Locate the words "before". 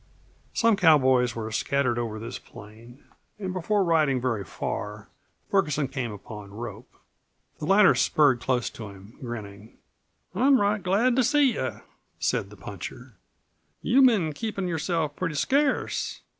3.53-3.83